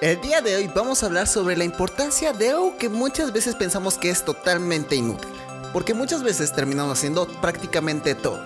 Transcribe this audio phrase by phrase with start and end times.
[0.00, 3.54] El día de hoy vamos a hablar sobre la importancia de algo que muchas veces
[3.54, 5.28] pensamos que es totalmente inútil,
[5.74, 8.40] porque muchas veces terminamos haciendo prácticamente todo.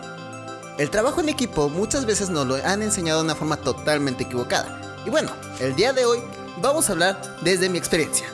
[0.78, 4.98] El trabajo en equipo muchas veces nos lo han enseñado de una forma totalmente equivocada.
[5.06, 5.30] Y bueno,
[5.60, 6.18] el día de hoy
[6.60, 8.26] vamos a hablar desde mi experiencia.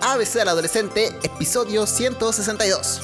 [0.00, 3.02] ABC del adolescente, episodio 162.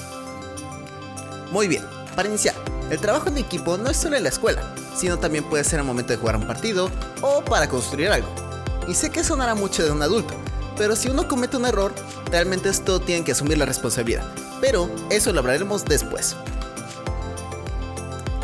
[1.53, 1.85] Muy bien,
[2.17, 2.55] para iniciar,
[2.89, 4.63] el trabajo en equipo no es solo en la escuela,
[4.97, 8.48] sino también puede ser al momento de jugar un partido o para construir algo.
[8.89, 10.33] Y sé que sonará mucho de un adulto,
[10.79, 11.93] pero si uno comete un error,
[12.31, 14.25] realmente esto tiene que asumir la responsabilidad.
[14.63, 16.35] Pero eso lo hablaremos después.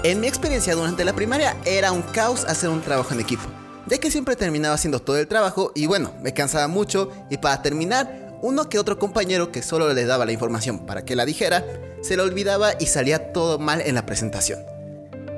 [0.02, 3.45] En mi experiencia durante la primaria era un caos hacer un trabajo en equipo,
[3.87, 7.63] ya que siempre terminaba haciendo todo el trabajo y bueno, me cansaba mucho y para
[7.63, 11.65] terminar, uno que otro compañero que solo le daba la información para que la dijera,
[12.02, 14.61] se lo olvidaba y salía todo mal en la presentación.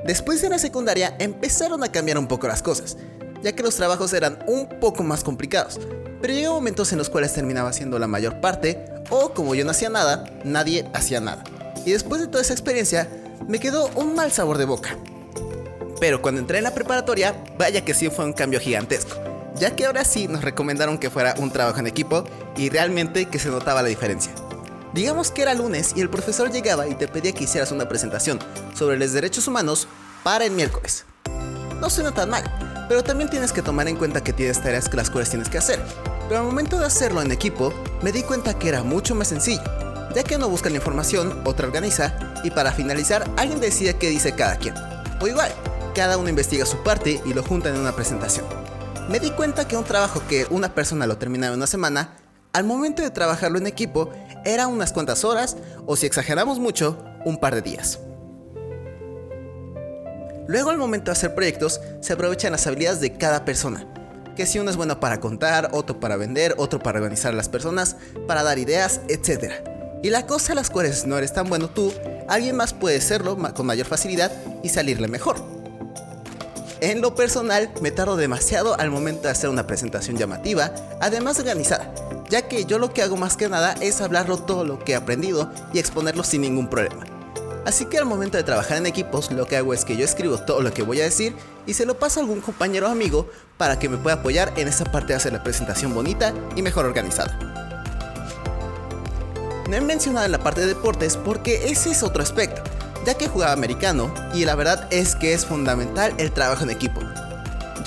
[0.05, 2.97] Después de la secundaria empezaron a cambiar un poco las cosas,
[3.43, 5.79] ya que los trabajos eran un poco más complicados,
[6.21, 9.71] pero llegó momentos en los cuales terminaba siendo la mayor parte, o como yo no
[9.71, 11.43] hacía nada, nadie hacía nada.
[11.85, 13.09] Y después de toda esa experiencia,
[13.47, 14.97] me quedó un mal sabor de boca.
[15.99, 19.15] Pero cuando entré en la preparatoria, vaya que sí fue un cambio gigantesco,
[19.55, 22.25] ya que ahora sí nos recomendaron que fuera un trabajo en equipo
[22.55, 24.33] y realmente que se notaba la diferencia.
[24.93, 28.39] Digamos que era lunes y el profesor llegaba y te pedía que hicieras una presentación
[28.73, 29.87] sobre los derechos humanos
[30.23, 31.05] para el miércoles.
[31.79, 32.43] No suena tan mal,
[32.87, 35.57] pero también tienes que tomar en cuenta que tienes tareas que las cuales tienes que
[35.57, 35.79] hacer.
[36.27, 39.63] Pero al momento de hacerlo en equipo, me di cuenta que era mucho más sencillo,
[40.13, 44.33] ya que uno busca la información, otro organiza, y para finalizar, alguien decide qué dice
[44.33, 44.75] cada quien.
[45.21, 45.51] O igual,
[45.95, 48.45] cada uno investiga su parte y lo junta en una presentación.
[49.09, 52.17] Me di cuenta que un trabajo que una persona lo terminaba en una semana,
[52.53, 54.11] al momento de trabajarlo en equipo,
[54.43, 57.99] era unas cuantas horas, o si exageramos mucho, un par de días.
[60.47, 63.85] Luego al momento de hacer proyectos se aprovechan las habilidades de cada persona.
[64.35, 67.49] Que si uno es bueno para contar, otro para vender, otro para organizar a las
[67.49, 67.97] personas,
[68.27, 69.53] para dar ideas, etc.
[70.03, 71.91] Y la cosa a las cuales no eres tan bueno tú,
[72.29, 74.31] alguien más puede serlo con mayor facilidad
[74.63, 75.35] y salirle mejor.
[76.79, 80.71] En lo personal, me tardo demasiado al momento de hacer una presentación llamativa,
[81.01, 81.91] además organizada,
[82.29, 84.95] ya que yo lo que hago más que nada es hablarlo todo lo que he
[84.95, 87.16] aprendido y exponerlo sin ningún problema.
[87.67, 90.37] Así que al momento de trabajar en equipos, lo que hago es que yo escribo
[90.37, 91.35] todo lo que voy a decir
[91.65, 94.69] y se lo paso a algún compañero o amigo para que me pueda apoyar en
[94.69, 97.37] esa parte de hacer la presentación bonita y mejor organizada.
[99.69, 102.61] No he mencionado la parte de deportes porque ese es otro aspecto,
[103.05, 107.01] ya que jugaba americano y la verdad es que es fundamental el trabajo en equipo.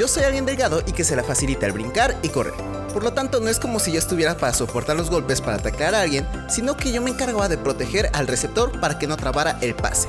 [0.00, 2.54] Yo soy alguien delgado y que se la facilita el brincar y correr.
[2.94, 5.94] Por lo tanto, no es como si yo estuviera para soportar los golpes para atacar
[5.94, 9.58] a alguien, sino que yo me encargaba de proteger al receptor para que no trabara
[9.60, 10.08] el pase.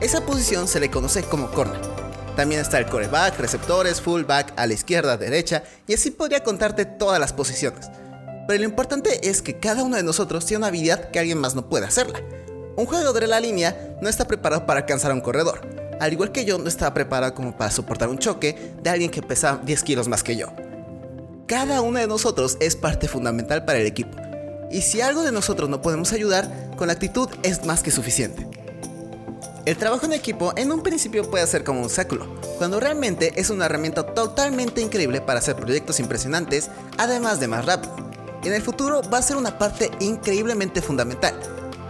[0.00, 1.80] Esa posición se le conoce como corner.
[2.36, 7.18] También está el coreback, receptores, fullback, a la izquierda, derecha, y así podría contarte todas
[7.18, 7.90] las posiciones.
[8.46, 11.56] Pero lo importante es que cada uno de nosotros tiene una habilidad que alguien más
[11.56, 12.20] no puede hacerla.
[12.76, 16.32] Un jugador de la línea no está preparado para alcanzar a un corredor, al igual
[16.32, 19.82] que yo no estaba preparado como para soportar un choque de alguien que pesa 10
[19.82, 20.48] kilos más que yo.
[21.46, 24.16] Cada uno de nosotros es parte fundamental para el equipo.
[24.70, 28.48] Y si algo de nosotros no podemos ayudar, con la actitud es más que suficiente.
[29.66, 32.26] El trabajo en equipo en un principio puede ser como un obstáculo,
[32.58, 37.96] cuando realmente es una herramienta totalmente increíble para hacer proyectos impresionantes, además de más rápido.
[38.42, 41.34] En el futuro va a ser una parte increíblemente fundamental,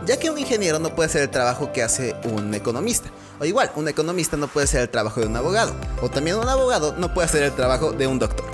[0.07, 3.11] ya que un ingeniero no puede hacer el trabajo que hace un economista,
[3.41, 6.49] o igual, un economista no puede hacer el trabajo de un abogado, o también un
[6.49, 8.47] abogado no puede hacer el trabajo de un doctor.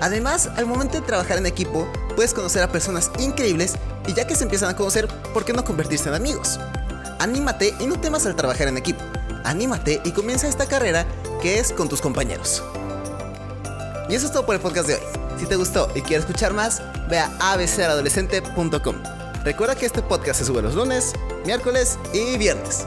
[0.00, 3.74] Además, al momento de trabajar en equipo, puedes conocer a personas increíbles
[4.06, 6.60] y ya que se empiezan a conocer, ¿por qué no convertirse en amigos?
[7.18, 9.00] Anímate y no temas al trabajar en equipo.
[9.44, 11.06] Anímate y comienza esta carrera
[11.40, 12.62] que es con tus compañeros.
[14.08, 15.00] Y eso es todo por el podcast de hoy.
[15.38, 19.25] Si te gustó y quieres escuchar más, ve a abcadolescente.com.
[19.46, 21.12] Recuerda que este podcast se sube los lunes,
[21.44, 22.84] miércoles y viernes.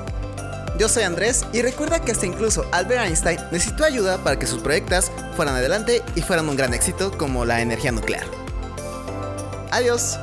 [0.77, 4.61] Yo soy Andrés y recuerda que hasta incluso Albert Einstein necesitó ayuda para que sus
[4.61, 8.25] proyectos fueran adelante y fueran un gran éxito como la energía nuclear.
[9.71, 10.19] Adiós.